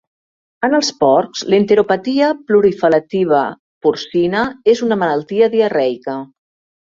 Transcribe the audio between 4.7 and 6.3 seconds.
és una malaltia diarreica.